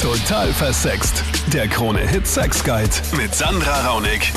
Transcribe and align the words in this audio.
Total 0.00 0.50
versext. 0.54 1.22
Der 1.52 1.68
Krone-Hit 1.68 2.26
Sex 2.26 2.64
Guide 2.64 2.88
mit 3.18 3.34
Sandra 3.34 3.86
Raunig. 3.86 4.32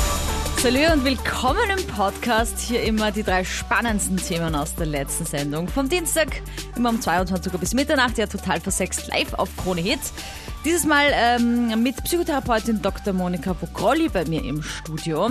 Salü 0.58 0.92
und 0.92 1.06
willkommen 1.06 1.70
im 1.70 1.88
Podcast. 1.88 2.60
Hier 2.60 2.84
immer 2.84 3.14
die 3.14 3.24
drei 3.24 3.46
spannendsten 3.46 4.18
Themen 4.18 4.56
aus 4.56 4.76
der 4.76 4.88
letzten 4.88 5.26
Sendung. 5.26 5.70
Vom 5.70 5.88
Dienstag 5.88 6.42
immer 6.76 6.90
um 6.90 7.00
22 7.00 7.54
Uhr 7.54 7.60
bis 7.62 7.74
Mitternacht, 7.74 8.18
ja 8.18 8.28
total 8.28 8.60
versext 8.60 9.08
live 9.08 9.36
auf 9.36 9.56
Krone 9.56 9.80
Hit. 9.80 10.02
Dieses 10.66 10.86
Mal 10.86 11.06
ähm, 11.14 11.82
mit 11.82 12.04
Psychotherapeutin 12.04 12.82
Dr. 12.82 13.14
Monika 13.14 13.54
Bokrolli 13.54 14.10
bei 14.10 14.26
mir 14.26 14.44
im 14.44 14.62
Studio. 14.62 15.28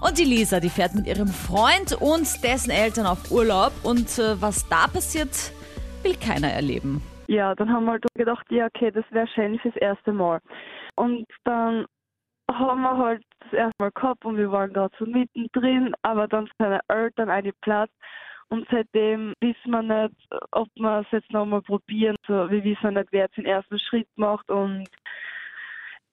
Und 0.00 0.16
die 0.16 0.24
Lisa, 0.24 0.60
die 0.60 0.70
fährt 0.70 0.94
mit 0.94 1.08
ihrem 1.08 1.26
Freund 1.26 1.94
und 1.94 2.28
dessen 2.44 2.70
Eltern 2.70 3.06
auf 3.06 3.32
Urlaub. 3.32 3.72
Und 3.82 4.16
äh, 4.20 4.40
was 4.40 4.64
da 4.68 4.86
passiert, 4.86 5.30
will 6.04 6.14
keiner 6.14 6.52
erleben. 6.52 7.02
Ja, 7.32 7.54
dann 7.54 7.72
haben 7.72 7.86
wir 7.86 7.92
halt 7.92 8.04
gedacht, 8.14 8.44
ja, 8.50 8.66
okay, 8.66 8.90
das 8.90 9.06
wäre 9.10 9.26
schön 9.26 9.58
fürs 9.60 9.76
erste 9.76 10.12
Mal. 10.12 10.38
Und 10.96 11.24
dann 11.44 11.86
haben 12.50 12.82
wir 12.82 12.94
halt 12.94 13.24
das 13.40 13.54
erste 13.54 13.82
Mal 13.82 13.90
gehabt 13.90 14.22
und 14.26 14.36
wir 14.36 14.52
waren 14.52 14.70
gerade 14.70 14.94
so 14.98 15.06
mittendrin, 15.06 15.94
aber 16.02 16.28
dann 16.28 16.46
seine 16.58 16.80
Eltern 16.88 17.30
einen 17.30 17.54
Platz 17.62 17.90
und 18.50 18.68
seitdem 18.70 19.32
wissen 19.40 19.70
wir 19.70 19.80
nicht, 19.80 20.14
ob 20.50 20.68
wir 20.74 21.00
es 21.00 21.06
jetzt 21.10 21.32
nochmal 21.32 21.62
probieren. 21.62 22.16
So, 22.26 22.50
wir 22.50 22.62
wissen 22.64 22.92
nicht, 22.92 23.08
wer 23.12 23.22
jetzt 23.22 23.38
den 23.38 23.46
ersten 23.46 23.78
Schritt 23.78 24.08
macht 24.16 24.50
und 24.50 24.86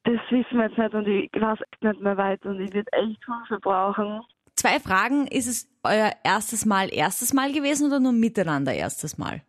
das 0.05 0.21
wissen 0.29 0.57
wir 0.57 0.67
jetzt 0.67 0.77
nicht 0.77 0.93
und 0.93 1.05
ich 1.05 1.29
weiß 1.33 1.59
echt 1.59 1.83
nicht 1.83 1.99
mehr 1.99 2.15
weiter 2.15 2.51
und 2.51 2.61
ich 2.61 2.73
würde 2.73 2.93
echt 2.93 3.19
Hilfe 3.25 3.59
brauchen. 3.59 4.21
Zwei 4.55 4.79
Fragen. 4.79 5.27
Ist 5.27 5.47
es 5.47 5.69
euer 5.83 6.13
erstes 6.23 6.65
Mal 6.65 6.87
erstes 6.93 7.33
Mal 7.33 7.51
gewesen 7.51 7.87
oder 7.87 7.99
nur 7.99 8.13
miteinander 8.13 8.73
erstes 8.73 9.17
Mal? 9.17 9.41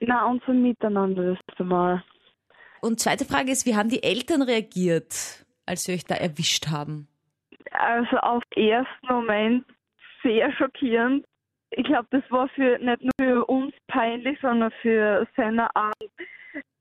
Na, 0.00 0.26
unser 0.26 0.52
Miteinander 0.52 1.34
das 1.34 1.38
erste 1.48 1.64
Mal. 1.64 2.02
Und 2.80 3.00
zweite 3.00 3.24
Frage 3.24 3.50
ist, 3.50 3.66
wie 3.66 3.74
haben 3.74 3.88
die 3.88 4.02
Eltern 4.02 4.42
reagiert, 4.42 5.44
als 5.66 5.84
sie 5.84 5.94
euch 5.94 6.04
da 6.04 6.14
erwischt 6.14 6.68
haben? 6.68 7.08
Also 7.72 8.16
auf 8.18 8.42
den 8.56 8.68
ersten 8.68 9.06
Moment 9.08 9.64
sehr 10.22 10.52
schockierend. 10.52 11.24
Ich 11.70 11.84
glaube, 11.84 12.06
das 12.10 12.22
war 12.30 12.48
für 12.50 12.78
nicht 12.78 13.02
nur 13.02 13.12
für 13.20 13.44
uns 13.46 13.74
peinlich, 13.88 14.38
sondern 14.40 14.70
für 14.80 15.26
seine 15.36 15.74
Art. 15.74 15.94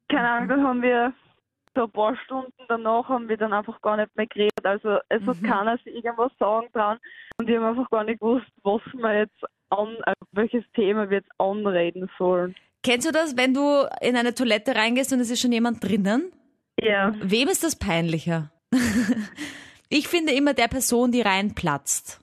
Keine 0.09 0.30
Ahnung, 0.30 0.50
dann 0.50 0.63
haben 0.63 0.81
wir 0.81 1.13
so 1.78 1.84
ein 1.84 1.91
paar 1.91 2.16
Stunden 2.25 2.52
danach 2.67 3.08
haben 3.08 3.30
wir 3.30 3.38
dann 3.38 3.53
einfach 3.53 3.80
gar 3.81 3.97
nicht 3.97 4.16
mehr 4.16 4.25
geredet. 4.28 4.66
Also 4.66 4.97
es 5.09 5.22
hat 5.25 5.44
keiner 5.44 5.78
sich 5.78 5.94
irgendwas 5.94 6.31
sagen 6.39 6.67
dran 6.73 6.97
und 7.38 7.47
wir 7.47 7.61
haben 7.61 7.78
einfach 7.78 7.89
gar 7.91 8.03
nicht 8.03 8.19
gewusst, 8.19 8.47
was 8.63 8.81
wir 8.94 9.19
jetzt 9.19 9.44
an, 9.69 9.95
welches 10.31 10.63
Thema 10.73 11.09
wir 11.09 11.17
jetzt 11.17 11.31
anreden 11.38 12.09
sollen. 12.17 12.56
Kennst 12.88 13.05
du 13.05 13.11
das, 13.11 13.35
wenn 13.35 13.53
du 13.53 13.85
in 13.99 14.16
eine 14.16 14.33
Toilette 14.33 14.73
reingehst 14.73 15.11
und 15.11 15.19
es 15.19 15.30
ist 15.30 15.41
schon 15.41 15.52
jemand 15.52 15.83
drinnen? 15.83 16.31
Ja. 16.81 17.13
Wem 17.21 17.49
ist 17.49 17.66
das 17.66 17.75
peinlicher? 17.75 18.49
ich 19.89 20.07
finde 20.07 20.31
immer 20.31 20.53
der 20.53 20.69
Person, 20.69 21.11
die 21.11 21.19
reinplatzt 21.19 22.21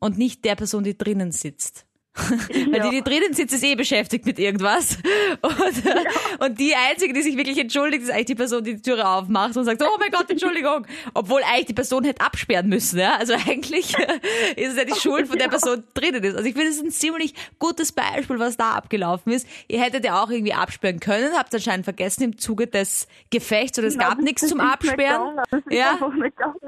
und 0.00 0.16
nicht 0.16 0.46
der 0.46 0.54
Person, 0.54 0.84
die 0.84 0.96
drinnen 0.96 1.32
sitzt. 1.32 1.84
Weil 2.70 2.80
die, 2.80 2.90
die 2.90 3.02
drinnen 3.02 3.34
sitzt, 3.34 3.54
ist 3.54 3.62
eh 3.62 3.74
beschäftigt 3.74 4.24
mit 4.24 4.38
irgendwas. 4.38 4.98
Und, 5.42 5.84
ja. 5.84 6.46
und 6.46 6.58
die 6.58 6.74
Einzige, 6.74 7.12
die 7.12 7.22
sich 7.22 7.36
wirklich 7.36 7.58
entschuldigt, 7.58 8.04
ist 8.04 8.10
eigentlich 8.10 8.26
die 8.26 8.34
Person, 8.34 8.64
die 8.64 8.76
die 8.76 8.82
Türe 8.82 9.06
aufmacht 9.06 9.56
und 9.56 9.64
sagt, 9.64 9.82
oh 9.82 9.96
mein 9.98 10.10
Gott, 10.10 10.30
Entschuldigung. 10.30 10.86
Obwohl 11.14 11.42
eigentlich 11.42 11.66
die 11.66 11.74
Person 11.74 12.04
hätte 12.04 12.24
absperren 12.24 12.68
müssen. 12.68 12.98
Ja? 12.98 13.16
Also 13.16 13.34
eigentlich 13.34 13.94
ist 14.56 14.72
es 14.72 14.76
ja 14.76 14.84
die 14.84 14.98
Schuld 14.98 15.28
von 15.28 15.38
der 15.38 15.48
Person 15.48 15.84
drinnen 15.94 16.24
ist. 16.24 16.36
Also 16.36 16.48
ich 16.48 16.54
finde, 16.54 16.70
es 16.70 16.76
ist 16.76 16.84
ein 16.84 16.90
ziemlich 16.90 17.34
gutes 17.58 17.92
Beispiel, 17.92 18.38
was 18.38 18.56
da 18.56 18.72
abgelaufen 18.72 19.32
ist. 19.32 19.46
Ihr 19.68 19.82
hättet 19.82 20.04
ja 20.04 20.22
auch 20.22 20.30
irgendwie 20.30 20.54
absperren 20.54 21.00
können, 21.00 21.34
habt 21.34 21.52
es 21.52 21.60
anscheinend 21.60 21.84
vergessen 21.84 22.22
im 22.22 22.38
Zuge 22.38 22.66
des 22.66 23.08
Gefechts 23.30 23.78
oder 23.78 23.88
es 23.88 23.98
gab 23.98 24.18
nichts 24.18 24.46
zum 24.46 24.60
Absperren. 24.60 25.40
Ja, 25.70 25.98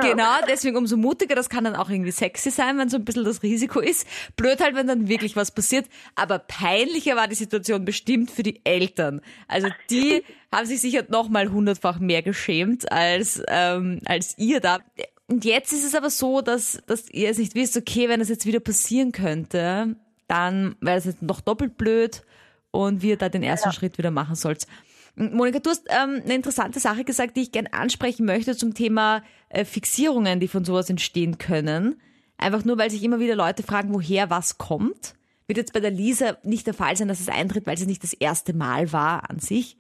genau, 0.01 0.35
deswegen 0.47 0.77
umso 0.77 0.97
mutiger. 0.97 1.35
Das 1.35 1.49
kann 1.49 1.65
dann 1.65 1.77
auch 1.77 1.89
irgendwie 1.89 2.11
sexy 2.11 2.51
sein, 2.51 2.79
wenn 2.79 2.89
so 2.89 2.99
ein 2.99 3.05
bisschen 3.05 3.25
das 3.25 3.43
Risiko 3.43 3.81
ist. 3.81 4.07
Blöd 4.37 4.61
halt, 4.61 4.75
wenn 4.75 4.87
dann 4.87 5.09
wirklich 5.09 5.37
was 5.39 5.51
passiert. 5.51 5.87
Aber 6.15 6.39
peinlicher 6.39 7.17
war 7.17 7.29
die 7.29 7.35
Situation 7.35 7.85
bestimmt 7.85 8.31
für 8.31 8.43
die 8.43 8.61
Eltern. 8.65 9.23
Also 9.47 9.69
die 9.91 10.23
haben 10.53 10.67
sich 10.67 10.81
sicher 10.81 11.05
noch 11.09 11.29
mal 11.29 11.51
hundertfach 11.51 11.99
mehr 11.99 12.23
geschämt 12.23 12.91
als, 12.93 13.43
ähm, 13.49 14.01
als 14.05 14.37
ihr 14.37 14.61
da. 14.61 14.81
Und 15.27 15.45
jetzt 15.45 15.73
ist 15.73 15.85
es 15.85 15.95
aber 15.95 16.11
so, 16.11 16.41
dass, 16.41 16.83
dass 16.87 17.11
ihr 17.11 17.31
es 17.31 17.39
nicht 17.39 17.55
wisst, 17.55 17.77
okay, 17.77 18.09
wenn 18.09 18.21
das 18.21 18.29
jetzt 18.29 18.47
wieder 18.47 18.61
passieren 18.61 19.13
könnte, 19.13 19.97
dann 20.27 20.77
wäre 20.81 20.99
es 20.99 21.05
jetzt 21.05 21.23
noch 21.23 21.41
doppelt 21.41 21.77
blöd 21.77 22.23
und 22.71 23.03
wie 23.03 23.11
ihr 23.11 23.17
da 23.17 23.29
den 23.29 23.43
ersten 23.43 23.69
ja. 23.69 23.73
Schritt 23.73 23.99
wieder 23.99 24.11
machen 24.11 24.35
sollt. 24.35 24.67
Monika, 25.19 25.59
du 25.59 25.71
hast 25.71 25.87
ähm, 25.89 26.23
eine 26.23 26.35
interessante 26.35 26.79
Sache 26.79 27.05
gesagt, 27.05 27.37
die 27.37 27.43
ich 27.43 27.53
gerne 27.53 27.73
ansprechen 27.73 28.25
möchte 28.25 28.57
zum 28.57 28.75
Thema 28.75 29.23
äh, 29.49 29.65
Fixierungen, 29.65 30.39
die 30.39 30.47
von 30.47 30.65
sowas 30.65 30.89
entstehen 30.89 31.39
können. 31.39 32.01
Einfach 32.37 32.65
nur, 32.65 32.79
weil 32.79 32.91
sich 32.91 33.03
immer 33.03 33.19
wieder 33.19 33.35
Leute 33.35 33.65
fragen, 33.65 33.93
woher 33.93 34.31
was 34.31 34.59
kommt. 34.59 35.15
Wird 35.49 35.57
jetzt 35.57 35.73
bei 35.73 35.81
der 35.81 35.91
Lisa 35.91 36.37
nicht 36.43 36.67
der 36.67 36.75
Fall 36.75 36.95
sein, 36.97 37.09
dass 37.09 37.21
es 37.21 37.31
eintritt, 37.31 37.67
weil 37.67 37.75
es 37.75 37.87
nicht 37.87 38.03
das 38.03 38.13
erste 38.13 38.53
Mal 38.53 38.93
war 38.93 39.31
an 39.31 39.39
sich. 39.39 39.79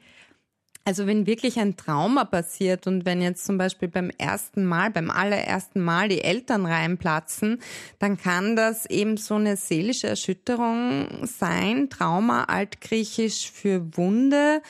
Also 0.89 1.07
wenn 1.07 1.27
wirklich 1.27 1.59
ein 1.59 1.77
Trauma 1.77 2.25
passiert 2.25 2.87
und 2.87 3.05
wenn 3.05 3.21
jetzt 3.21 3.45
zum 3.45 3.59
Beispiel 3.59 3.89
beim 3.89 4.09
ersten 4.17 4.65
Mal, 4.65 4.91
beim 4.91 5.11
allerersten 5.11 5.83
Mal 5.83 6.09
die 6.09 6.23
Eltern 6.23 6.65
reinplatzen, 6.65 7.61
dann 7.99 8.17
kann 8.17 8.57
das 8.57 8.87
eben 8.87 9.19
so 9.19 9.35
eine 9.35 9.59
seelische 9.59 10.07
Erschütterung 10.07 11.27
sein. 11.27 11.91
Trauma, 11.91 12.45
altgriechisch 12.45 13.51
für 13.51 13.95
Wunde 13.99 14.63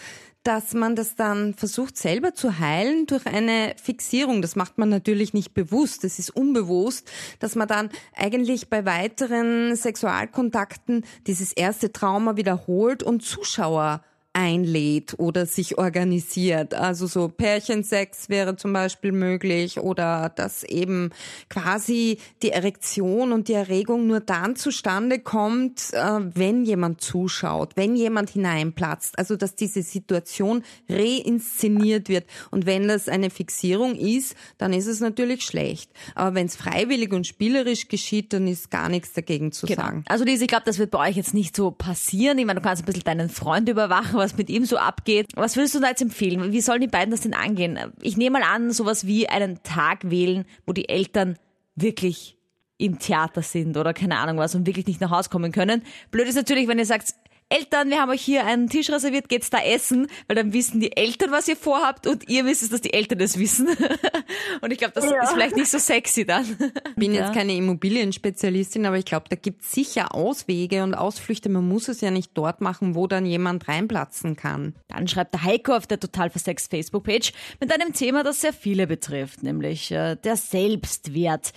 dass 0.43 0.73
man 0.73 0.97
das 0.97 1.15
dann 1.15 1.55
versucht 1.55 1.97
selber 1.97 2.35
zu 2.35 2.59
heilen 2.59 3.07
durch 3.07 3.27
eine 3.27 3.75
Fixierung. 3.83 4.41
Das 4.41 4.57
macht 4.57 4.79
man 4.79 4.89
natürlich 4.89 5.35
nicht 5.35 5.53
bewusst, 5.53 6.05
das 6.05 6.19
ist 6.19 6.31
unbewusst, 6.31 7.11
dass 7.39 7.55
man 7.55 7.69
dann 7.69 7.91
eigentlich 8.17 8.69
bei 8.69 8.85
weiteren 8.85 9.77
Sexualkontakten 9.77 11.05
dieses 11.27 11.53
erste 11.53 11.93
Trauma 11.93 12.37
wiederholt 12.37 13.03
und 13.03 13.23
Zuschauer 13.23 14.03
einlädt 14.39 15.19
oder 15.19 15.47
sich 15.47 15.79
organisiert. 15.79 16.73
Also 16.73 17.09
so 17.09 17.29
Pärchensex 17.29 18.29
wäre 18.29 18.55
zum 18.55 18.73
Beispiel 18.73 19.11
möglich 19.11 19.81
oder 19.81 20.29
dass 20.29 20.63
eben 20.63 21.11
quasi 21.51 22.19
die 22.43 22.51
Erektion 22.51 23.33
und 23.33 23.49
die 23.49 23.55
Erregung 23.55 24.07
nur 24.07 24.21
dann 24.21 24.55
zustande 24.55 25.19
kommt, 25.19 25.93
äh, 25.93 26.21
wenn 26.21 26.65
jemand 26.65 27.01
zuschaut, 27.01 27.73
wenn 27.75 27.97
jemand 27.97 28.31
hineinplatzt. 28.31 29.19
Also 29.19 29.35
dass 29.35 29.57
diese 29.57 29.83
Situation 29.83 30.63
reinszeniert 30.89 32.09
wird. 32.09 32.25
Und 32.53 32.65
wenn 32.65 32.87
das 32.87 33.09
eine 33.09 33.31
Fixierung 33.31 33.97
ist, 33.97 34.37
dann 34.57 34.73
ist 34.73 34.87
es 34.87 35.01
natürlich 35.01 35.43
schlecht. 35.43 35.91
Aber 36.15 36.37
wenn 36.37 36.47
es 36.47 36.55
freiwillig 36.55 37.13
und 37.13 37.27
spielerisch 37.27 37.89
geschieht, 37.89 38.33
dann 38.33 38.47
ist 38.47 38.71
gar 38.71 38.89
nichts 38.89 39.15
dagegen 39.15 39.51
zu 39.51 39.67
genau. 39.67 39.83
sagen. 39.83 40.05
Also 40.07 40.25
Lisa, 40.25 40.43
ich 40.43 40.49
glaube, 40.49 40.65
das 40.65 40.79
wird 40.79 40.93
bei 40.93 41.09
euch 41.09 41.17
jetzt 41.17 41.35
nicht 41.35 41.57
so 41.57 41.73
passieren. 41.73 42.39
Ich 42.39 42.47
meine, 42.47 42.61
du 42.61 42.67
kannst 42.67 42.85
ein 42.85 42.87
bisschen 42.87 43.03
deinen 43.03 43.31
Freund 43.31 43.69
überwachen, 43.69 44.28
was 44.29 44.37
mit 44.37 44.51
ihm 44.51 44.65
so 44.65 44.77
abgeht. 44.77 45.27
Was 45.35 45.57
würdest 45.57 45.75
du 45.75 45.81
da 45.81 45.89
jetzt 45.89 46.03
empfehlen? 46.03 46.53
Wie 46.53 46.61
sollen 46.61 46.81
die 46.81 46.87
beiden 46.87 47.11
das 47.11 47.23
denn 47.23 47.35
angehen? 47.35 47.79
Ich 48.03 48.17
nehme 48.17 48.39
mal 48.39 48.47
an, 48.47 48.71
sowas 48.71 49.07
wie 49.07 49.29
einen 49.29 49.63
Tag 49.63 50.11
wählen, 50.11 50.45
wo 50.67 50.73
die 50.73 50.89
Eltern 50.89 51.39
wirklich 51.77 52.37
im 52.77 52.99
Theater 52.99 53.43
sind 53.43 53.77
oder 53.77 53.93
keine 53.93 54.19
Ahnung 54.19 54.39
was 54.39 54.55
und 54.55 54.67
wirklich 54.67 54.87
nicht 54.87 55.01
nach 55.01 55.11
Hause 55.11 55.31
kommen 55.31 55.51
können. 55.51 55.83
Blöd 56.11 56.29
ist 56.29 56.37
natürlich, 56.37 56.69
wenn 56.69 56.79
ihr 56.79 56.87
sagt, 56.87 57.15
Eltern, 57.51 57.89
wir 57.89 58.01
haben 58.01 58.11
euch 58.11 58.21
hier 58.21 58.45
einen 58.45 58.69
Tisch 58.69 58.91
reserviert, 58.91 59.29
geht's 59.29 59.49
da 59.49 59.59
essen, 59.59 60.09
weil 60.27 60.37
dann 60.37 60.53
wissen 60.53 60.81
die 60.81 60.95
Eltern, 60.95 61.31
was 61.31 61.49
ihr 61.49 61.57
vorhabt 61.57 62.07
und 62.07 62.29
ihr 62.29 62.45
wisst, 62.45 62.71
dass 62.71 62.83
die 62.83 62.93
Eltern 62.93 63.21
es 63.21 63.39
wissen. 63.39 63.69
und 64.61 64.71
ich 64.71 64.77
glaube, 64.77 64.93
das 64.95 65.05
ja. 65.05 65.23
ist 65.23 65.33
vielleicht 65.33 65.57
nicht 65.57 65.71
so 65.71 65.79
sexy 65.79 66.27
dann. 66.27 66.45
Ich 66.89 66.95
bin 66.97 67.15
ja. 67.15 67.23
jetzt 67.23 67.35
keine 67.35 67.55
Immobilienspezialistin, 67.55 68.85
aber 68.85 68.99
ich 68.99 69.07
glaube, 69.07 69.27
da 69.31 69.37
gibt's 69.37 69.73
sicher 69.73 70.15
Auswege 70.15 70.83
und 70.83 70.95
Ausflüchte. 70.95 71.49
Man 71.49 71.67
muss 71.67 71.89
es 71.89 72.03
ja 72.03 72.11
nicht 72.11 72.33
dort 72.35 72.61
machen, 72.61 72.95
wo 72.95 73.07
dann 73.07 73.25
jemand 73.25 73.67
reinplatzen 73.67 74.37
kann. 74.37 74.75
Dann 74.89 75.09
schreibt 75.09 75.33
der 75.33 75.45
Heiko 75.45 75.75
auf 75.75 75.87
der 75.87 76.01
Total 76.01 76.29
Versex 76.29 76.67
Facebook-Page 76.67 77.33
mit 77.61 77.73
einem 77.73 77.95
Thema, 77.95 78.25
das 78.25 78.43
sehr 78.43 78.53
viele 78.53 78.87
betrifft, 78.87 79.43
nämlich 79.43 79.91
äh, 79.91 80.17
der 80.17 80.37
Selbstwert. 80.37 81.53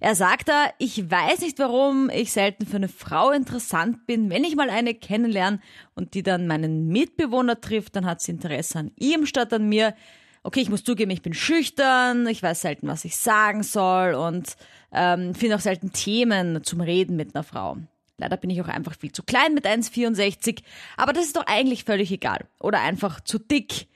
Er 0.00 0.14
sagt 0.14 0.48
da, 0.48 0.66
ich 0.78 1.10
weiß 1.10 1.40
nicht 1.40 1.58
warum 1.58 2.10
ich 2.10 2.32
selten 2.32 2.66
für 2.66 2.76
eine 2.76 2.88
Frau 2.88 3.30
interessant 3.30 4.06
bin. 4.06 4.30
Wenn 4.30 4.44
ich 4.44 4.56
mal 4.56 4.70
eine 4.70 4.94
kennenlerne 4.94 5.60
und 5.94 6.14
die 6.14 6.22
dann 6.22 6.46
meinen 6.46 6.88
Mitbewohner 6.88 7.60
trifft, 7.60 7.96
dann 7.96 8.06
hat 8.06 8.20
sie 8.20 8.32
Interesse 8.32 8.78
an 8.78 8.92
ihm 8.96 9.26
statt 9.26 9.52
an 9.52 9.68
mir. 9.68 9.94
Okay, 10.42 10.60
ich 10.60 10.70
muss 10.70 10.84
zugeben, 10.84 11.10
ich 11.10 11.22
bin 11.22 11.34
schüchtern, 11.34 12.26
ich 12.28 12.42
weiß 12.42 12.60
selten, 12.60 12.86
was 12.86 13.04
ich 13.04 13.16
sagen 13.16 13.62
soll 13.62 14.14
und 14.14 14.56
ähm, 14.92 15.34
finde 15.34 15.56
auch 15.56 15.60
selten 15.60 15.92
Themen 15.92 16.62
zum 16.62 16.80
Reden 16.80 17.16
mit 17.16 17.34
einer 17.34 17.42
Frau. 17.42 17.78
Leider 18.18 18.36
bin 18.36 18.50
ich 18.50 18.60
auch 18.62 18.68
einfach 18.68 18.94
viel 18.96 19.12
zu 19.12 19.22
klein 19.22 19.54
mit 19.54 19.66
1,64, 19.66 20.62
aber 20.96 21.12
das 21.12 21.24
ist 21.24 21.36
doch 21.36 21.46
eigentlich 21.46 21.84
völlig 21.84 22.12
egal. 22.12 22.46
Oder 22.60 22.80
einfach 22.80 23.20
zu 23.20 23.38
dick. 23.38 23.88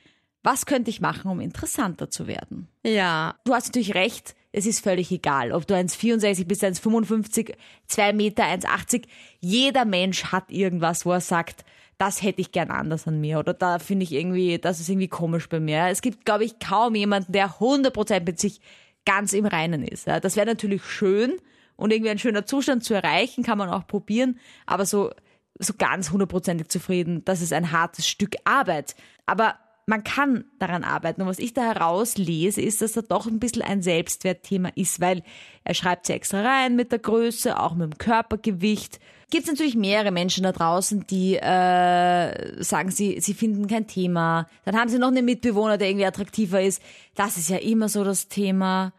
Was 0.43 0.65
könnte 0.65 0.89
ich 0.89 1.01
machen, 1.01 1.29
um 1.29 1.39
interessanter 1.39 2.09
zu 2.09 2.27
werden? 2.27 2.67
Ja. 2.83 3.35
Du 3.45 3.53
hast 3.53 3.67
natürlich 3.67 3.95
recht, 3.95 4.35
es 4.51 4.65
ist 4.65 4.83
völlig 4.83 5.11
egal, 5.11 5.51
ob 5.51 5.65
du 5.65 5.75
1,64 5.75 6.45
bis 6.45 6.61
1,55, 6.61 7.53
2 7.87 8.13
Meter, 8.13 8.43
1,80. 8.43 9.05
Jeder 9.39 9.85
Mensch 9.85 10.25
hat 10.25 10.51
irgendwas, 10.51 11.05
wo 11.05 11.11
er 11.11 11.21
sagt, 11.21 11.63
das 11.97 12.23
hätte 12.23 12.41
ich 12.41 12.51
gern 12.51 12.71
anders 12.71 13.07
an 13.07 13.21
mir 13.21 13.39
oder 13.39 13.53
da 13.53 13.79
finde 13.79 14.03
ich 14.03 14.11
irgendwie, 14.11 14.57
das 14.57 14.79
ist 14.79 14.89
irgendwie 14.89 15.07
komisch 15.07 15.47
bei 15.47 15.59
mir. 15.59 15.87
Es 15.87 16.01
gibt, 16.01 16.25
glaube 16.25 16.43
ich, 16.43 16.59
kaum 16.59 16.95
jemanden, 16.95 17.31
der 17.31 17.59
100% 17.59 18.25
mit 18.25 18.39
sich 18.39 18.59
ganz 19.05 19.33
im 19.33 19.45
Reinen 19.45 19.83
ist. 19.83 20.07
Das 20.07 20.35
wäre 20.35 20.47
natürlich 20.47 20.83
schön 20.83 21.33
und 21.75 21.93
irgendwie 21.93 22.11
ein 22.11 22.19
schöner 22.19 22.45
Zustand 22.45 22.83
zu 22.83 22.93
erreichen, 22.93 23.43
kann 23.43 23.57
man 23.57 23.69
auch 23.69 23.87
probieren, 23.87 24.39
aber 24.65 24.85
so, 24.85 25.11
so 25.59 25.73
ganz 25.77 26.11
hundertprozentig 26.11 26.69
zufrieden, 26.69 27.23
das 27.23 27.41
ist 27.41 27.53
ein 27.53 27.71
hartes 27.71 28.07
Stück 28.07 28.35
Arbeit. 28.45 28.95
Aber 29.25 29.55
man 29.85 30.03
kann 30.03 30.45
daran 30.59 30.83
arbeiten. 30.83 31.21
Und 31.21 31.27
was 31.27 31.39
ich 31.39 31.53
da 31.53 31.63
herauslese, 31.63 32.61
ist, 32.61 32.81
dass 32.81 32.93
da 32.93 33.01
doch 33.01 33.27
ein 33.27 33.39
bisschen 33.39 33.61
ein 33.61 33.81
Selbstwertthema 33.81 34.69
ist, 34.75 34.99
weil 34.99 35.23
er 35.63 35.73
schreibt 35.73 36.05
sie 36.05 36.13
extra 36.13 36.41
rein 36.41 36.75
mit 36.75 36.91
der 36.91 36.99
Größe, 36.99 37.59
auch 37.59 37.73
mit 37.73 37.91
dem 37.91 37.97
Körpergewicht. 37.97 38.99
Gibt 39.31 39.45
es 39.45 39.49
natürlich 39.49 39.75
mehrere 39.75 40.11
Menschen 40.11 40.43
da 40.43 40.51
draußen, 40.51 41.07
die 41.07 41.37
äh, 41.37 42.63
sagen, 42.63 42.91
sie, 42.91 43.19
sie 43.21 43.33
finden 43.33 43.67
kein 43.67 43.87
Thema. 43.87 44.47
Dann 44.65 44.75
haben 44.75 44.89
sie 44.89 44.99
noch 44.99 45.07
einen 45.07 45.25
Mitbewohner, 45.25 45.77
der 45.77 45.89
irgendwie 45.89 46.05
attraktiver 46.05 46.61
ist. 46.61 46.81
Das 47.15 47.37
ist 47.37 47.49
ja 47.49 47.57
immer 47.57 47.87
so 47.87 48.03
das 48.03 48.27
Thema. 48.27 48.93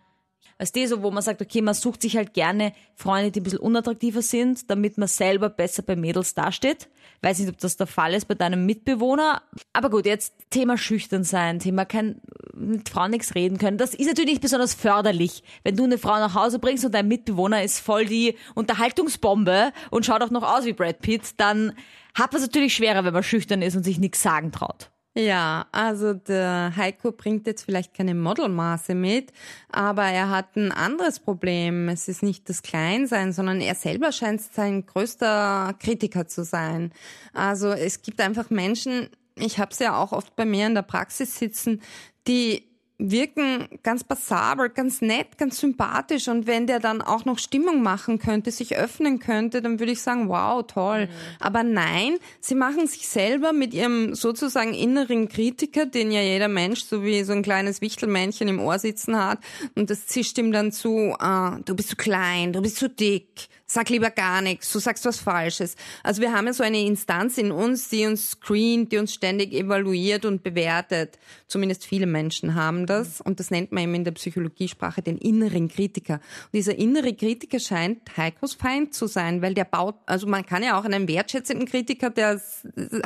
Weißt 0.58 0.76
du, 0.76 0.86
so, 0.86 1.02
wo 1.02 1.10
man 1.10 1.22
sagt, 1.22 1.42
okay, 1.42 1.60
man 1.60 1.74
sucht 1.74 2.02
sich 2.02 2.16
halt 2.16 2.34
gerne 2.34 2.72
Freunde, 2.94 3.30
die 3.30 3.40
ein 3.40 3.42
bisschen 3.42 3.58
unattraktiver 3.58 4.22
sind, 4.22 4.70
damit 4.70 4.98
man 4.98 5.08
selber 5.08 5.48
besser 5.48 5.82
bei 5.82 5.96
Mädels 5.96 6.34
dasteht. 6.34 6.88
Weiß 7.20 7.38
nicht, 7.38 7.48
ob 7.48 7.58
das 7.58 7.76
der 7.76 7.86
Fall 7.86 8.14
ist 8.14 8.26
bei 8.26 8.34
deinem 8.34 8.66
Mitbewohner. 8.66 9.42
Aber 9.72 9.90
gut, 9.90 10.06
jetzt 10.06 10.34
Thema 10.50 10.78
schüchtern 10.78 11.24
sein, 11.24 11.58
Thema 11.58 11.84
kein, 11.84 12.20
mit 12.54 12.88
Frauen 12.88 13.10
nichts 13.10 13.34
reden 13.34 13.58
können. 13.58 13.78
Das 13.78 13.94
ist 13.94 14.06
natürlich 14.06 14.30
nicht 14.30 14.42
besonders 14.42 14.74
förderlich, 14.74 15.42
wenn 15.64 15.76
du 15.76 15.84
eine 15.84 15.98
Frau 15.98 16.16
nach 16.16 16.34
Hause 16.34 16.58
bringst 16.58 16.84
und 16.84 16.92
dein 16.92 17.08
Mitbewohner 17.08 17.62
ist 17.62 17.80
voll 17.80 18.06
die 18.06 18.36
Unterhaltungsbombe 18.54 19.72
und 19.90 20.06
schaut 20.06 20.22
auch 20.22 20.30
noch 20.30 20.42
aus 20.42 20.64
wie 20.64 20.72
Brad 20.72 21.00
Pitt, 21.00 21.40
dann 21.40 21.72
hat 22.14 22.32
man 22.32 22.42
es 22.42 22.48
natürlich 22.48 22.74
schwerer, 22.74 23.04
wenn 23.04 23.14
man 23.14 23.22
schüchtern 23.22 23.62
ist 23.62 23.76
und 23.76 23.84
sich 23.84 23.98
nichts 23.98 24.22
sagen 24.22 24.52
traut. 24.52 24.90
Ja, 25.14 25.66
also 25.72 26.14
der 26.14 26.72
Heiko 26.74 27.12
bringt 27.12 27.46
jetzt 27.46 27.64
vielleicht 27.64 27.92
keine 27.92 28.14
Modelmaße 28.14 28.94
mit, 28.94 29.30
aber 29.70 30.04
er 30.04 30.30
hat 30.30 30.56
ein 30.56 30.72
anderes 30.72 31.20
Problem. 31.20 31.90
Es 31.90 32.08
ist 32.08 32.22
nicht 32.22 32.48
das 32.48 32.62
Kleinsein, 32.62 33.34
sondern 33.34 33.60
er 33.60 33.74
selber 33.74 34.10
scheint 34.10 34.40
sein 34.40 34.86
größter 34.86 35.74
Kritiker 35.78 36.28
zu 36.28 36.44
sein. 36.44 36.92
Also 37.34 37.72
es 37.72 38.00
gibt 38.00 38.22
einfach 38.22 38.48
Menschen, 38.48 39.10
ich 39.36 39.58
habe 39.58 39.72
es 39.72 39.80
ja 39.80 40.02
auch 40.02 40.12
oft 40.12 40.34
bei 40.34 40.46
mir 40.46 40.66
in 40.66 40.74
der 40.74 40.82
Praxis 40.82 41.38
sitzen, 41.38 41.82
die 42.26 42.71
wirken 42.98 43.68
ganz 43.82 44.04
passabel, 44.04 44.68
ganz 44.68 45.00
nett, 45.00 45.38
ganz 45.38 45.58
sympathisch. 45.58 46.28
Und 46.28 46.46
wenn 46.46 46.66
der 46.66 46.78
dann 46.78 47.02
auch 47.02 47.24
noch 47.24 47.38
Stimmung 47.38 47.82
machen 47.82 48.18
könnte, 48.18 48.50
sich 48.50 48.76
öffnen 48.76 49.18
könnte, 49.18 49.62
dann 49.62 49.80
würde 49.80 49.92
ich 49.92 50.02
sagen, 50.02 50.28
wow, 50.28 50.64
toll. 50.66 51.06
Mhm. 51.06 51.10
Aber 51.40 51.62
nein, 51.62 52.18
sie 52.40 52.54
machen 52.54 52.86
sich 52.86 53.08
selber 53.08 53.52
mit 53.52 53.74
ihrem 53.74 54.14
sozusagen 54.14 54.74
inneren 54.74 55.28
Kritiker, 55.28 55.86
den 55.86 56.12
ja 56.12 56.20
jeder 56.20 56.48
Mensch 56.48 56.84
so 56.84 57.02
wie 57.02 57.22
so 57.24 57.32
ein 57.32 57.42
kleines 57.42 57.80
Wichtelmännchen 57.80 58.48
im 58.48 58.60
Ohr 58.60 58.78
sitzen 58.78 59.16
hat. 59.18 59.38
Und 59.74 59.90
das 59.90 60.06
zischt 60.06 60.38
ihm 60.38 60.52
dann 60.52 60.72
zu, 60.72 61.14
ah, 61.18 61.58
du 61.64 61.74
bist 61.74 61.90
zu 61.90 61.96
klein, 61.96 62.52
du 62.52 62.62
bist 62.62 62.76
zu 62.76 62.88
dick, 62.88 63.48
sag 63.66 63.88
lieber 63.88 64.10
gar 64.10 64.42
nichts, 64.42 64.72
du 64.72 64.78
sagst 64.78 65.04
was 65.04 65.18
Falsches. 65.18 65.76
Also 66.02 66.20
wir 66.20 66.32
haben 66.32 66.46
ja 66.46 66.52
so 66.52 66.62
eine 66.62 66.80
Instanz 66.80 67.38
in 67.38 67.52
uns, 67.52 67.88
die 67.88 68.06
uns 68.06 68.30
screent, 68.30 68.92
die 68.92 68.98
uns 68.98 69.14
ständig 69.14 69.52
evaluiert 69.52 70.24
und 70.24 70.42
bewertet. 70.42 71.18
Zumindest 71.46 71.86
viele 71.86 72.06
Menschen 72.06 72.54
haben 72.54 72.86
das 72.86 73.20
und 73.20 73.40
das 73.40 73.50
nennt 73.50 73.72
man 73.72 73.84
eben 73.84 73.94
in 73.94 74.04
der 74.04 74.12
Psychologiesprache 74.12 75.02
den 75.02 75.18
inneren 75.18 75.68
Kritiker. 75.68 76.14
Und 76.14 76.54
dieser 76.54 76.76
innere 76.76 77.14
Kritiker 77.14 77.60
scheint 77.60 78.16
Heikos 78.16 78.54
Feind 78.54 78.94
zu 78.94 79.06
sein, 79.06 79.42
weil 79.42 79.54
der 79.54 79.64
baut, 79.64 79.96
also 80.06 80.26
man 80.26 80.44
kann 80.44 80.62
ja 80.62 80.78
auch 80.78 80.84
einen 80.84 81.08
wertschätzenden 81.08 81.66
Kritiker 81.66 82.10
der 82.10 82.40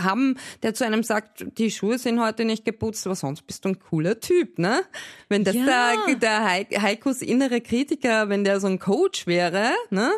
haben, 0.00 0.36
der 0.62 0.74
zu 0.74 0.84
einem 0.84 1.02
sagt, 1.02 1.46
die 1.58 1.70
Schuhe 1.70 1.98
sind 1.98 2.20
heute 2.20 2.44
nicht 2.44 2.64
geputzt, 2.64 3.06
aber 3.06 3.14
sonst 3.14 3.46
bist 3.46 3.64
du 3.64 3.70
ein 3.70 3.78
cooler 3.78 4.20
Typ, 4.20 4.58
ne? 4.58 4.82
Wenn 5.28 5.44
das 5.44 5.54
ja. 5.54 5.94
der, 6.06 6.14
der 6.16 6.82
Heikos 6.82 7.22
innere 7.22 7.60
Kritiker, 7.60 8.28
wenn 8.28 8.44
der 8.44 8.60
so 8.60 8.66
ein 8.66 8.78
Coach 8.78 9.26
wäre, 9.26 9.72
ne? 9.90 10.10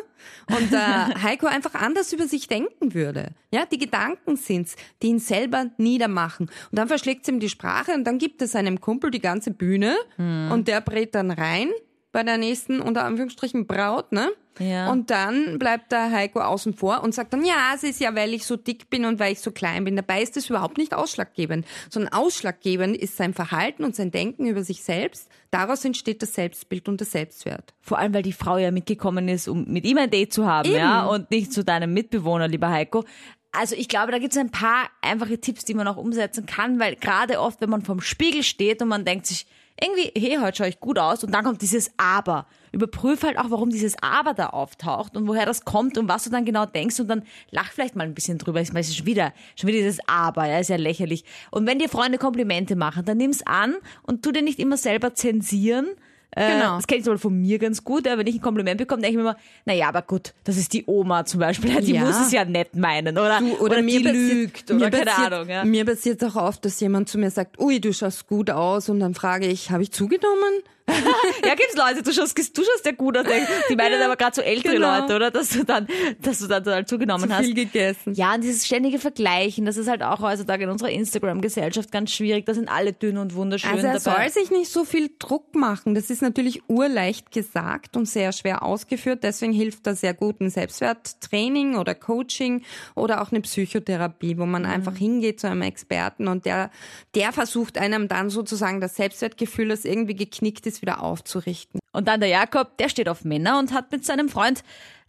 Und 0.47 0.73
äh, 0.73 0.77
Heiko 1.23 1.47
einfach 1.47 1.75
anders 1.75 2.13
über 2.13 2.27
sich 2.27 2.47
denken 2.47 2.93
würde. 2.93 3.31
Ja, 3.51 3.65
die 3.65 3.77
Gedanken 3.77 4.35
sind's, 4.35 4.75
die 5.01 5.07
ihn 5.07 5.19
selber 5.19 5.67
niedermachen. 5.77 6.47
Und 6.47 6.77
dann 6.77 6.87
verschlägt 6.87 7.27
ihm 7.27 7.39
die 7.39 7.49
Sprache 7.49 7.93
und 7.93 8.05
dann 8.05 8.17
gibt 8.17 8.41
es 8.41 8.51
seinem 8.51 8.79
Kumpel 8.79 9.11
die 9.11 9.21
ganze 9.21 9.51
Bühne 9.51 9.95
hm. 10.17 10.51
und 10.51 10.67
der 10.67 10.81
brät 10.81 11.15
dann 11.15 11.31
rein 11.31 11.69
bei 12.11 12.23
der 12.23 12.37
nächsten, 12.37 12.81
unter 12.81 13.05
Anführungsstrichen, 13.05 13.67
Braut, 13.67 14.11
ne? 14.11 14.29
Ja. 14.59 14.91
Und 14.91 15.09
dann 15.09 15.57
bleibt 15.57 15.91
der 15.91 16.11
Heiko 16.11 16.41
außen 16.41 16.73
vor 16.73 17.01
und 17.01 17.15
sagt 17.15 17.31
dann, 17.31 17.45
ja, 17.45 17.71
es 17.75 17.83
ist 17.83 18.01
ja, 18.01 18.13
weil 18.13 18.33
ich 18.33 18.45
so 18.45 18.57
dick 18.57 18.89
bin 18.89 19.05
und 19.05 19.17
weil 19.17 19.31
ich 19.31 19.39
so 19.39 19.51
klein 19.51 19.85
bin. 19.85 19.95
Dabei 19.95 20.21
ist 20.21 20.35
das 20.35 20.49
überhaupt 20.49 20.77
nicht 20.77 20.93
ausschlaggebend, 20.93 21.65
sondern 21.89 22.11
ausschlaggebend 22.11 22.97
ist 22.97 23.15
sein 23.15 23.33
Verhalten 23.33 23.85
und 23.85 23.95
sein 23.95 24.11
Denken 24.11 24.47
über 24.47 24.63
sich 24.63 24.83
selbst. 24.83 25.29
Daraus 25.49 25.85
entsteht 25.85 26.21
das 26.21 26.33
Selbstbild 26.33 26.89
und 26.89 26.99
der 26.99 27.07
Selbstwert. 27.07 27.73
Vor 27.81 27.99
allem, 27.99 28.13
weil 28.13 28.23
die 28.23 28.33
Frau 28.33 28.57
ja 28.57 28.71
mitgekommen 28.71 29.29
ist, 29.29 29.47
um 29.47 29.65
mit 29.65 29.85
ihm 29.85 29.97
ein 29.97 30.09
Date 30.09 30.33
zu 30.33 30.45
haben, 30.45 30.67
Eben. 30.67 30.77
ja, 30.77 31.05
und 31.05 31.31
nicht 31.31 31.53
zu 31.53 31.63
deinem 31.63 31.93
Mitbewohner, 31.93 32.49
lieber 32.49 32.69
Heiko. 32.69 33.05
Also 33.51 33.75
ich 33.75 33.87
glaube, 33.87 34.11
da 34.11 34.19
gibt 34.19 34.33
es 34.33 34.37
ein 34.37 34.51
paar 34.51 34.89
einfache 35.01 35.39
Tipps, 35.39 35.65
die 35.65 35.73
man 35.73 35.87
auch 35.87 35.97
umsetzen 35.97 36.45
kann, 36.45 36.79
weil 36.79 36.95
gerade 36.97 37.39
oft, 37.39 37.61
wenn 37.61 37.69
man 37.69 37.81
vorm 37.81 38.01
Spiegel 38.01 38.43
steht 38.43 38.81
und 38.81 38.89
man 38.89 39.05
denkt 39.05 39.25
sich, 39.25 39.47
irgendwie, 39.81 40.11
hey, 40.19 40.37
heute 40.41 40.57
schaue 40.57 40.67
ich 40.69 40.79
gut 40.79 40.99
aus 40.99 41.23
und 41.23 41.31
dann 41.33 41.45
kommt 41.45 41.61
dieses 41.61 41.91
Aber. 41.97 42.47
Überprüf 42.71 43.23
halt 43.23 43.37
auch, 43.37 43.49
warum 43.49 43.69
dieses 43.69 43.95
Aber 44.01 44.33
da 44.33 44.47
auftaucht 44.47 45.17
und 45.17 45.27
woher 45.27 45.45
das 45.45 45.65
kommt 45.65 45.97
und 45.97 46.07
was 46.07 46.23
du 46.23 46.29
dann 46.29 46.45
genau 46.45 46.65
denkst 46.65 46.99
und 46.99 47.07
dann 47.07 47.23
lach 47.51 47.71
vielleicht 47.71 47.95
mal 47.95 48.03
ein 48.03 48.13
bisschen 48.13 48.37
drüber. 48.37 48.61
Ich 48.61 48.73
meine, 48.73 48.81
es 48.81 48.89
ist 48.89 48.97
schon 48.97 49.05
wieder, 49.05 49.33
schon 49.55 49.67
wieder 49.67 49.79
dieses 49.79 49.99
Aber, 50.07 50.47
ja, 50.47 50.59
ist 50.59 50.69
ja 50.69 50.75
lächerlich. 50.75 51.23
Und 51.51 51.67
wenn 51.67 51.79
dir 51.79 51.89
Freunde 51.89 52.17
Komplimente 52.17 52.75
machen, 52.75 53.05
dann 53.05 53.17
nimm's 53.17 53.41
an 53.43 53.75
und 54.03 54.23
tu 54.23 54.31
dir 54.31 54.41
nicht 54.41 54.59
immer 54.59 54.77
selber 54.77 55.13
zensieren, 55.13 55.87
genau. 56.35 56.75
Das 56.75 56.87
kenne 56.87 56.99
ich 56.99 57.03
zum 57.03 57.13
Beispiel 57.13 57.29
von 57.29 57.41
mir 57.41 57.59
ganz 57.59 57.83
gut. 57.83 58.05
Wenn 58.05 58.27
ich 58.27 58.35
ein 58.35 58.41
Kompliment 58.41 58.77
bekomme, 58.77 59.01
denke 59.01 59.17
ich 59.17 59.23
mir 59.23 59.29
immer, 59.29 59.37
naja, 59.65 59.87
aber 59.89 60.01
gut, 60.01 60.33
das 60.43 60.57
ist 60.57 60.73
die 60.73 60.83
Oma 60.85 61.25
zum 61.25 61.39
Beispiel. 61.39 61.81
Die 61.81 61.93
ja. 61.93 62.01
muss 62.01 62.19
es 62.19 62.31
ja 62.31 62.45
nett 62.45 62.75
meinen. 62.75 63.17
Oder, 63.17 63.39
du, 63.39 63.53
oder, 63.53 63.61
oder 63.61 63.81
mir 63.81 63.99
die 63.99 64.07
lügt. 64.07 64.71
Oder 64.71 64.91
keine 64.91 65.05
passiert, 65.05 65.33
Ahnung. 65.33 65.49
Ja. 65.49 65.65
Mir 65.65 65.85
passiert 65.85 66.23
auch 66.23 66.35
oft, 66.35 66.63
dass 66.65 66.79
jemand 66.79 67.09
zu 67.09 67.17
mir 67.17 67.31
sagt, 67.31 67.59
ui, 67.59 67.79
du 67.79 67.93
schaust 67.93 68.27
gut 68.27 68.49
aus. 68.49 68.89
Und 68.89 68.99
dann 68.99 69.13
frage 69.13 69.47
ich, 69.47 69.71
habe 69.71 69.83
ich 69.83 69.91
zugenommen? 69.91 70.61
ja, 71.45 71.55
gibt's 71.55 71.75
Leute, 71.75 72.03
du 72.03 72.11
schaust, 72.11 72.37
du 72.37 72.63
schaust 72.63 72.85
ja 72.85 72.91
gut 72.91 73.17
aus. 73.17 73.25
Die 73.69 73.75
meinen 73.75 73.99
ja, 73.99 74.05
aber 74.05 74.15
gerade 74.15 74.35
so 74.35 74.41
ältere 74.41 74.73
genau. 74.73 74.99
Leute, 74.99 75.15
oder? 75.15 75.31
Dass 75.31 75.49
du 75.49 75.63
dann, 75.63 75.87
dass 76.21 76.39
du 76.39 76.47
dann 76.47 76.65
halt 76.65 76.89
zugenommen 76.89 77.29
Zu 77.29 77.35
hast. 77.35 77.45
viel 77.45 77.53
gegessen. 77.53 78.13
Ja, 78.13 78.33
und 78.35 78.43
dieses 78.43 78.65
ständige 78.65 78.99
Vergleichen, 78.99 79.65
das 79.65 79.77
ist 79.77 79.87
halt 79.87 80.03
auch 80.03 80.19
heutzutage 80.19 80.63
in 80.63 80.69
unserer 80.69 80.89
Instagram-Gesellschaft 80.89 81.91
ganz 81.91 82.11
schwierig. 82.11 82.45
Da 82.45 82.53
sind 82.53 82.69
alle 82.69 82.93
dünn 82.93 83.17
und 83.17 83.35
wunderschön 83.35 83.71
also 83.71 83.87
er 83.87 83.99
dabei. 83.99 84.29
soll 84.29 84.43
sich 84.43 84.51
nicht 84.51 84.71
so 84.71 84.83
viel 84.83 85.11
Druck 85.19 85.55
machen. 85.55 85.95
Das 85.95 86.09
ist 86.09 86.18
natürlich 86.21 86.63
urleicht 86.69 87.31
gesagt 87.31 87.97
und 87.97 88.07
sehr 88.07 88.31
schwer 88.31 88.63
ausgeführt. 88.63 89.23
Deswegen 89.23 89.53
hilft 89.53 89.87
da 89.87 89.95
sehr 89.95 90.13
gut 90.13 90.41
ein 90.41 90.49
Selbstwerttraining 90.49 91.75
oder 91.75 91.95
Coaching 91.95 92.63
oder 92.95 93.21
auch 93.21 93.31
eine 93.31 93.41
Psychotherapie, 93.41 94.37
wo 94.37 94.45
man 94.45 94.63
mhm. 94.63 94.69
einfach 94.69 94.95
hingeht 94.95 95.39
zu 95.39 95.47
einem 95.49 95.61
Experten 95.61 96.27
und 96.27 96.45
der, 96.45 96.71
der 97.15 97.31
versucht 97.31 97.77
einem 97.77 98.07
dann 98.07 98.29
sozusagen 98.29 98.81
das 98.81 98.95
Selbstwertgefühl, 98.95 99.69
das 99.69 99.85
irgendwie 99.85 100.15
geknickt 100.15 100.65
ist, 100.67 100.81
wieder 100.81 101.01
aufzurichten. 101.01 101.79
Und 101.91 102.07
dann 102.07 102.19
der 102.19 102.29
Jakob, 102.29 102.77
der 102.77 102.89
steht 102.89 103.09
auf 103.09 103.25
Männer 103.25 103.59
und 103.59 103.73
hat 103.73 103.91
mit 103.91 104.05
seinem 104.05 104.29
Freund 104.29 104.63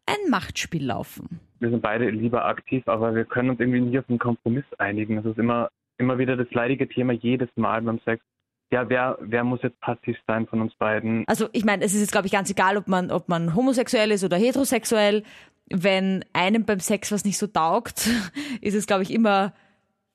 ein 0.06 0.30
Machtspiel 0.30 0.84
laufen. 0.84 1.40
Wir 1.60 1.70
sind 1.70 1.82
beide 1.82 2.08
lieber 2.10 2.46
aktiv, 2.46 2.82
aber 2.86 3.14
wir 3.14 3.24
können 3.24 3.50
uns 3.50 3.60
irgendwie 3.60 3.80
nie 3.80 3.98
auf 3.98 4.08
einen 4.08 4.18
Kompromiss 4.18 4.64
einigen. 4.78 5.18
Es 5.18 5.26
ist 5.26 5.38
immer, 5.38 5.68
immer 5.98 6.18
wieder 6.18 6.36
das 6.36 6.50
leidige 6.52 6.88
Thema 6.88 7.12
jedes 7.12 7.50
Mal 7.56 7.82
beim 7.82 8.00
Sex. 8.04 8.22
Ja, 8.72 8.88
wer, 8.88 9.18
wer 9.20 9.42
muss 9.42 9.60
jetzt 9.62 9.80
passiv 9.80 10.16
sein 10.26 10.46
von 10.46 10.60
uns 10.60 10.74
beiden? 10.74 11.24
Also 11.26 11.48
ich 11.52 11.64
meine, 11.64 11.84
es 11.84 11.92
ist 11.92 12.00
jetzt, 12.00 12.12
glaube 12.12 12.26
ich, 12.26 12.32
ganz 12.32 12.50
egal, 12.50 12.76
ob 12.76 12.86
man, 12.86 13.10
ob 13.10 13.28
man 13.28 13.54
homosexuell 13.54 14.10
ist 14.12 14.24
oder 14.24 14.36
heterosexuell. 14.36 15.24
Wenn 15.72 16.24
einem 16.32 16.64
beim 16.64 16.80
Sex 16.80 17.12
was 17.12 17.24
nicht 17.24 17.38
so 17.38 17.46
taugt, 17.46 18.08
ist 18.60 18.74
es, 18.74 18.86
glaube 18.86 19.02
ich, 19.02 19.12
immer 19.12 19.52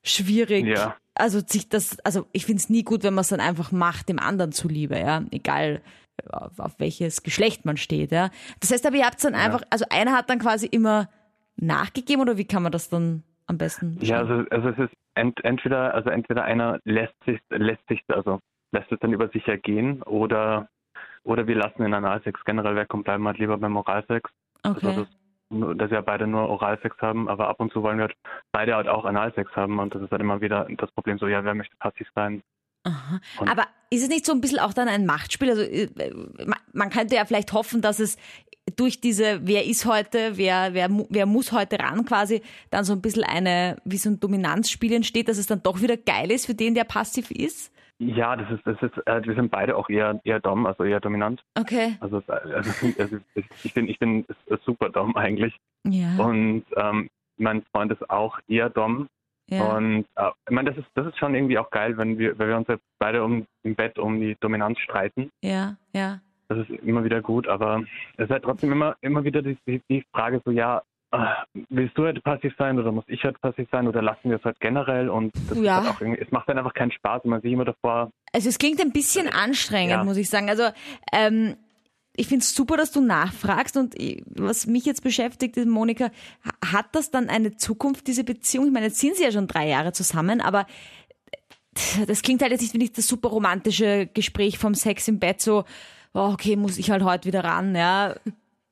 schwierig, 0.03 0.65
ja 0.65 0.95
also 1.15 1.39
sich 1.39 1.69
das, 1.69 1.97
also 2.01 2.27
ich 2.33 2.45
finde 2.45 2.59
es 2.59 2.69
nie 2.69 2.83
gut, 2.83 3.03
wenn 3.03 3.13
man 3.13 3.21
es 3.21 3.29
dann 3.29 3.39
einfach 3.39 3.71
macht, 3.71 4.09
dem 4.09 4.19
anderen 4.19 4.51
zuliebe, 4.51 4.99
ja, 4.99 5.23
egal 5.31 5.81
auf, 6.29 6.59
auf, 6.59 6.73
welches 6.77 7.23
Geschlecht 7.23 7.65
man 7.65 7.77
steht, 7.77 8.11
ja. 8.11 8.29
Das 8.59 8.71
heißt 8.71 8.85
aber, 8.85 8.97
ihr 8.97 9.05
habt 9.05 9.23
dann 9.23 9.33
ja. 9.33 9.39
einfach, 9.39 9.63
also 9.69 9.85
einer 9.89 10.11
hat 10.11 10.29
dann 10.29 10.39
quasi 10.39 10.67
immer 10.67 11.09
nachgegeben 11.55 12.21
oder 12.21 12.37
wie 12.37 12.45
kann 12.45 12.63
man 12.63 12.71
das 12.71 12.89
dann 12.89 13.23
am 13.47 13.57
besten? 13.57 13.97
Ja, 14.01 14.19
also, 14.19 14.43
also 14.49 14.69
es 14.69 14.77
ist 14.77 14.93
ent, 15.15 15.43
entweder, 15.43 15.93
also 15.93 16.09
entweder 16.09 16.43
einer 16.43 16.79
lässt 16.83 17.15
sich, 17.25 17.39
lässt 17.49 17.87
sich, 17.87 18.01
also 18.07 18.39
lässt 18.71 18.91
es 18.91 18.99
dann 18.99 19.13
über 19.13 19.29
sich 19.29 19.47
ergehen 19.47 20.01
oder 20.03 20.67
oder 21.23 21.47
wir 21.47 21.55
lassen 21.55 21.81
den 21.81 21.93
Analsex 21.93 22.43
generell 22.45 22.75
weg 22.75 22.93
und 22.93 23.03
bleiben 23.03 23.25
halt 23.25 23.39
lieber 23.39 23.57
beim 23.57 23.71
Moralsex. 23.71 24.29
Okay. 24.63 24.87
Also 24.87 25.03
das 25.03 25.07
dass 25.49 25.91
wir 25.91 26.01
beide 26.01 26.27
nur 26.27 26.49
Oralsex 26.49 26.97
haben, 27.01 27.29
aber 27.29 27.47
ab 27.47 27.59
und 27.59 27.71
zu 27.71 27.83
wollen 27.83 27.97
wir 27.97 28.05
halt 28.05 28.15
beide 28.51 28.75
halt 28.75 28.87
auch 28.87 29.05
Analsex 29.05 29.55
haben 29.55 29.79
und 29.79 29.93
das 29.93 30.01
ist 30.01 30.11
halt 30.11 30.21
immer 30.21 30.41
wieder 30.41 30.67
das 30.77 30.91
Problem 30.91 31.17
so, 31.19 31.27
ja, 31.27 31.43
wer 31.43 31.53
möchte 31.53 31.75
passiv 31.77 32.07
sein? 32.15 32.41
Aber 33.39 33.65
ist 33.89 34.03
es 34.03 34.09
nicht 34.09 34.25
so 34.25 34.31
ein 34.31 34.41
bisschen 34.41 34.59
auch 34.59 34.73
dann 34.73 34.87
ein 34.87 35.05
Machtspiel? 35.05 35.49
Also 35.49 35.63
äh, 35.63 35.89
man 36.73 36.89
könnte 36.89 37.15
ja 37.15 37.25
vielleicht 37.25 37.51
hoffen, 37.53 37.81
dass 37.81 37.99
es 37.99 38.17
durch 38.75 38.99
diese, 38.99 39.47
wer 39.47 39.65
ist 39.65 39.85
heute, 39.85 40.37
wer, 40.37 40.73
wer, 40.73 40.89
wer 41.09 41.25
muss 41.25 41.51
heute 41.51 41.79
ran 41.79 42.05
quasi, 42.05 42.41
dann 42.71 42.83
so 42.83 42.93
ein 42.93 43.01
bisschen 43.01 43.23
eine, 43.23 43.77
wie 43.85 43.97
so 43.97 44.09
ein 44.09 44.19
Dominanzspiel 44.19 44.93
entsteht, 44.93 45.27
dass 45.27 45.37
es 45.37 45.47
dann 45.47 45.61
doch 45.61 45.81
wieder 45.81 45.97
geil 45.97 46.31
ist 46.31 46.47
für 46.47 46.55
den, 46.55 46.73
der 46.73 46.83
passiv 46.83 47.31
ist? 47.31 47.71
Ja, 47.99 48.35
das 48.35 48.51
ist, 48.51 48.65
das 48.65 48.81
ist, 48.81 49.07
äh, 49.07 49.25
wir 49.25 49.35
sind 49.35 49.51
beide 49.51 49.77
auch 49.77 49.89
eher, 49.89 50.19
eher 50.25 50.39
Dom, 50.39 50.65
also 50.65 50.83
eher 50.83 50.99
dominant. 50.99 51.43
Okay. 51.57 51.95
Also, 52.01 52.21
also, 52.27 52.59
also 52.97 53.17
ich 53.63 53.73
bin, 53.73 53.87
ich 53.87 53.99
bin 53.99 54.25
super 54.65 54.89
Dom 54.89 55.15
eigentlich. 55.15 55.55
Ja. 55.87 56.17
Und 56.17 56.65
ähm, 56.75 57.09
mein 57.37 57.63
Freund 57.71 57.91
ist 57.93 58.09
auch 58.09 58.39
eher 58.49 58.69
Dom. 58.69 59.07
ja. 59.47 59.63
Und 59.63 60.05
äh, 60.15 60.31
ich 60.49 60.51
meine, 60.51 60.71
das 60.71 60.79
ist, 60.79 60.89
das 60.95 61.07
ist 61.07 61.17
schon 61.17 61.35
irgendwie 61.35 61.57
auch 61.57 61.69
geil, 61.69 61.97
wenn 61.97 62.17
wir, 62.17 62.37
wenn 62.37 62.49
wir 62.49 62.57
uns 62.57 62.67
jetzt 62.67 62.83
beide 62.99 63.23
um, 63.23 63.45
im 63.63 63.75
Bett 63.75 63.97
um 63.97 64.19
die 64.19 64.35
Dominanz 64.41 64.79
streiten. 64.79 65.29
ja, 65.41 65.77
ja. 65.93 66.19
Das 66.47 66.59
ist 66.59 66.69
immer 66.83 67.03
wieder 67.03 67.21
gut, 67.21 67.47
aber 67.47 67.83
es 68.17 68.25
ist 68.25 68.29
halt 68.31 68.43
trotzdem 68.43 68.71
immer, 68.71 68.95
immer 69.01 69.23
wieder 69.23 69.41
die, 69.41 69.57
die, 69.67 70.03
Frage 70.13 70.41
so, 70.45 70.51
ja, 70.51 70.81
äh, 71.11 71.17
willst 71.69 71.97
du 71.97 72.03
heute 72.03 72.21
passiv 72.21 72.53
sein 72.57 72.77
oder 72.79 72.91
muss 72.91 73.03
ich 73.07 73.23
heute 73.23 73.39
passiv 73.39 73.67
sein 73.71 73.87
oder 73.87 74.01
lassen 74.01 74.29
wir 74.29 74.37
es 74.37 74.43
halt 74.43 74.59
generell 74.59 75.09
und 75.09 75.31
Ja. 75.55 75.97
halt 75.99 76.19
es 76.19 76.31
macht 76.31 76.47
dann 76.49 76.57
einfach 76.57 76.73
keinen 76.73 76.91
Spaß 76.91 77.23
und 77.23 77.31
man 77.31 77.41
sich 77.41 77.51
immer 77.51 77.65
davor, 77.65 78.11
Also 78.33 78.49
es 78.49 78.57
klingt 78.59 78.79
ein 78.81 78.91
bisschen 78.91 79.27
anstrengend, 79.27 79.91
Ja. 79.91 80.03
muss 80.03 80.17
ich 80.17 80.29
sagen. 80.29 80.49
Also 80.49 80.63
ähm, 81.11 81.55
ich 82.17 82.27
finde 82.27 82.43
es 82.43 82.53
super, 82.55 82.77
dass 82.77 82.91
du 82.91 83.01
nachfragst 83.01 83.75
und 83.77 83.99
ich- 83.99 84.23
was 84.27 84.67
mich 84.67 84.85
jetzt 84.85 85.03
beschäftigt, 85.03 85.57
ist, 85.57 85.67
Monika, 85.67 86.11
ha- 86.45 86.73
hat 86.73 86.87
das 86.93 87.11
dann 87.11 87.29
eine 87.29 87.57
Zukunft, 87.57 88.07
diese 88.07 88.23
Beziehung? 88.23 88.67
Ich 88.67 88.71
meine, 88.73 88.85
jetzt 88.87 88.99
sind 88.99 89.15
sie 89.15 89.23
ja 89.23 89.31
schon 89.31 89.47
drei 89.47 89.67
Jahre 89.67 89.93
zusammen, 89.93 90.41
aber 90.41 90.65
das 92.07 92.21
klingt 92.21 92.41
halt 92.41 92.51
jetzt 92.51 92.61
nicht 92.61 92.73
wie 92.73 92.77
nicht 92.77 92.97
das 92.97 93.07
super 93.07 93.29
romantische 93.29 94.07
Gespräch 94.13 94.57
vom 94.57 94.75
Sex 94.75 95.07
im 95.07 95.19
Bett, 95.19 95.41
so, 95.41 95.65
oh, 96.15 96.31
okay, 96.33 96.55
muss 96.55 96.77
ich 96.77 96.89
halt 96.89 97.03
heute 97.03 97.27
wieder 97.27 97.43
ran, 97.43 97.75
ja. 97.75 98.15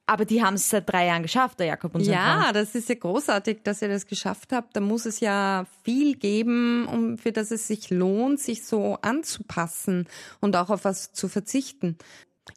Aber 0.05 0.25
die 0.25 0.43
haben 0.43 0.55
es 0.55 0.69
seit 0.69 0.89
drei 0.91 1.05
Jahren 1.07 1.23
geschafft, 1.23 1.59
der 1.59 1.67
Jakob 1.67 1.95
und 1.95 2.03
sein 2.03 2.13
Ja, 2.15 2.41
Freund. 2.41 2.55
das 2.57 2.75
ist 2.75 2.89
ja 2.89 2.95
großartig, 2.95 3.59
dass 3.63 3.81
ihr 3.81 3.88
das 3.88 4.05
geschafft 4.05 4.51
habt. 4.51 4.75
Da 4.75 4.81
muss 4.81 5.05
es 5.05 5.21
ja 5.21 5.65
viel 5.85 6.15
geben, 6.17 6.85
um 6.88 7.17
für 7.17 7.31
das 7.31 7.51
es 7.51 7.67
sich 7.67 7.89
lohnt, 7.89 8.39
sich 8.39 8.65
so 8.65 8.97
anzupassen 9.01 10.07
und 10.41 10.57
auch 10.57 10.69
auf 10.69 10.83
was 10.83 11.13
zu 11.13 11.29
verzichten. 11.29 11.97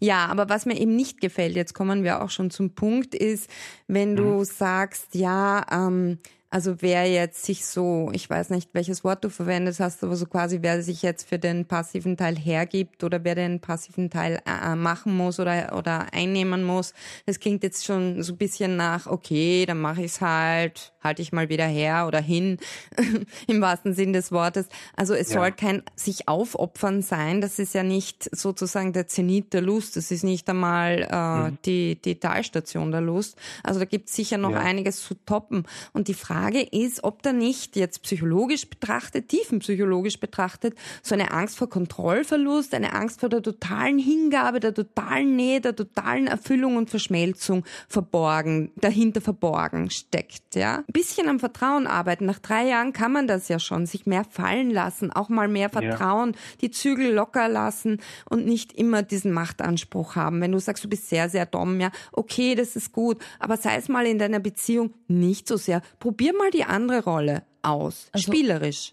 Ja, 0.00 0.26
aber 0.26 0.48
was 0.48 0.66
mir 0.66 0.76
eben 0.80 0.96
nicht 0.96 1.20
gefällt, 1.20 1.54
jetzt 1.54 1.72
kommen 1.74 2.02
wir 2.02 2.20
auch 2.22 2.30
schon 2.30 2.50
zum 2.50 2.74
Punkt, 2.74 3.14
ist, 3.14 3.48
wenn 3.86 4.16
du 4.16 4.42
sagst, 4.42 5.14
ja, 5.14 5.64
ähm, 5.70 6.18
also 6.56 6.76
wer 6.80 7.04
jetzt 7.06 7.44
sich 7.44 7.66
so, 7.66 8.08
ich 8.14 8.30
weiß 8.30 8.48
nicht, 8.48 8.70
welches 8.72 9.04
Wort 9.04 9.22
du 9.22 9.28
verwendet 9.28 9.78
hast, 9.78 10.02
aber 10.02 10.16
so 10.16 10.24
quasi, 10.24 10.60
wer 10.62 10.82
sich 10.82 11.02
jetzt 11.02 11.28
für 11.28 11.38
den 11.38 11.66
passiven 11.66 12.16
Teil 12.16 12.34
hergibt 12.34 13.04
oder 13.04 13.24
wer 13.24 13.34
den 13.34 13.60
passiven 13.60 14.08
Teil 14.08 14.40
äh, 14.46 14.74
machen 14.74 15.14
muss 15.14 15.38
oder, 15.38 15.76
oder 15.76 16.06
einnehmen 16.14 16.64
muss, 16.64 16.94
das 17.26 17.40
klingt 17.40 17.62
jetzt 17.62 17.84
schon 17.84 18.22
so 18.22 18.32
ein 18.32 18.38
bisschen 18.38 18.74
nach, 18.76 19.06
okay, 19.06 19.66
dann 19.66 19.82
mache 19.82 20.02
ich's 20.02 20.22
halt, 20.22 20.94
halte 21.04 21.20
ich 21.20 21.30
mal 21.30 21.50
wieder 21.50 21.66
her 21.66 22.06
oder 22.08 22.22
hin, 22.22 22.56
im 23.48 23.60
wahrsten 23.60 23.92
Sinn 23.92 24.14
des 24.14 24.32
Wortes. 24.32 24.66
Also 24.96 25.12
es 25.12 25.28
Ja. 25.28 25.40
soll 25.40 25.52
kein 25.52 25.82
sich 25.94 26.26
aufopfern 26.26 27.02
sein, 27.02 27.42
das 27.42 27.58
ist 27.58 27.74
ja 27.74 27.82
nicht 27.82 28.34
sozusagen 28.34 28.94
der 28.94 29.08
Zenit 29.08 29.52
der 29.52 29.60
Lust, 29.60 29.96
das 29.96 30.10
ist 30.10 30.24
nicht 30.24 30.48
einmal 30.48 31.02
äh, 31.02 31.56
die, 31.66 32.00
die 32.00 32.18
Talstation 32.18 32.92
der 32.92 33.02
Lust. 33.02 33.36
Also 33.62 33.78
da 33.78 33.84
gibt's 33.84 34.16
sicher 34.16 34.38
noch 34.38 34.52
Ja. 34.52 34.60
einiges 34.60 35.02
zu 35.02 35.14
toppen. 35.26 35.64
Und 35.92 36.08
die 36.08 36.14
Frage 36.14 36.45
ist, 36.54 37.04
ob 37.04 37.22
da 37.22 37.32
nicht 37.32 37.76
jetzt 37.76 38.02
psychologisch 38.02 38.68
betrachtet, 38.68 39.28
tiefenpsychologisch 39.28 40.20
betrachtet, 40.20 40.74
so 41.02 41.14
eine 41.14 41.30
Angst 41.30 41.58
vor 41.58 41.68
Kontrollverlust, 41.68 42.74
eine 42.74 42.92
Angst 42.92 43.20
vor 43.20 43.28
der 43.28 43.42
totalen 43.42 43.98
Hingabe, 43.98 44.60
der 44.60 44.74
totalen 44.74 45.36
Nähe, 45.36 45.60
der 45.60 45.74
totalen 45.74 46.26
Erfüllung 46.26 46.76
und 46.76 46.90
Verschmelzung 46.90 47.64
verborgen, 47.88 48.72
dahinter 48.76 49.20
verborgen 49.20 49.90
steckt, 49.90 50.54
ja. 50.54 50.78
Ein 50.78 50.92
bisschen 50.92 51.28
am 51.28 51.40
Vertrauen 51.40 51.86
arbeiten. 51.86 52.26
Nach 52.26 52.38
drei 52.38 52.68
Jahren 52.68 52.92
kann 52.92 53.12
man 53.12 53.26
das 53.26 53.48
ja 53.48 53.58
schon, 53.58 53.86
sich 53.86 54.06
mehr 54.06 54.24
fallen 54.24 54.70
lassen, 54.70 55.12
auch 55.12 55.28
mal 55.28 55.48
mehr 55.48 55.70
vertrauen, 55.70 56.36
die 56.60 56.70
Zügel 56.70 57.12
locker 57.12 57.48
lassen 57.48 58.00
und 58.28 58.46
nicht 58.46 58.72
immer 58.72 59.02
diesen 59.02 59.32
Machtanspruch 59.32 60.16
haben. 60.16 60.40
Wenn 60.40 60.52
du 60.52 60.58
sagst, 60.58 60.84
du 60.84 60.88
bist 60.88 61.08
sehr, 61.08 61.28
sehr 61.28 61.46
dumm, 61.46 61.80
ja, 61.80 61.90
okay, 62.12 62.54
das 62.54 62.76
ist 62.76 62.92
gut, 62.92 63.18
aber 63.38 63.56
sei 63.56 63.76
es 63.76 63.88
mal 63.88 64.06
in 64.06 64.18
deiner 64.18 64.40
Beziehung 64.40 64.94
nicht 65.08 65.48
so 65.48 65.56
sehr. 65.56 65.82
Probier 65.98 66.25
mal 66.32 66.50
die 66.50 66.64
andere 66.64 67.04
Rolle 67.04 67.42
aus. 67.62 68.06
Spielerisch. 68.14 68.92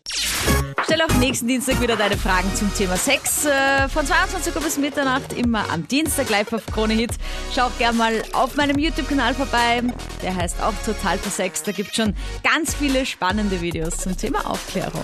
Stell 0.84 1.02
auch 1.02 1.14
nächsten 1.16 1.48
Dienstag 1.48 1.82
wieder 1.82 1.96
deine 1.96 2.18
Fragen 2.18 2.54
zum 2.56 2.74
Thema 2.74 2.98
Sex. 2.98 3.46
Äh, 3.46 3.88
Von 3.88 4.06
22 4.06 4.56
Uhr 4.56 4.62
bis 4.62 4.78
Mitternacht, 4.78 5.34
immer 5.34 5.70
am 5.70 5.88
Dienstag 5.88 6.30
live 6.30 6.52
auf 6.54 6.66
Krone 6.66 6.94
Hit. 6.94 7.12
Schau 7.56 7.68
auch 7.68 7.78
gerne 7.78 7.98
mal 7.98 8.24
auf 8.34 8.56
meinem 8.56 8.78
YouTube-Kanal 8.78 9.34
vorbei. 9.34 9.82
Der 10.22 10.36
heißt 10.36 10.62
auch 10.62 10.74
Total 10.86 11.18
Versext. 11.18 11.68
Da 11.68 11.72
gibt 11.72 11.96
schon 11.96 12.16
ganz 12.44 12.76
viele 12.76 13.06
spannende 13.06 13.62
Videos 13.62 13.98
zum 13.98 14.18
Thema 14.18 14.46
Aufklärung. 14.50 15.04